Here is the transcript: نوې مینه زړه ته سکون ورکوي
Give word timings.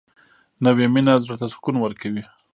نوې 0.65 0.85
مینه 0.93 1.13
زړه 1.23 1.35
ته 1.41 1.47
سکون 1.53 1.75
ورکوي 1.79 2.23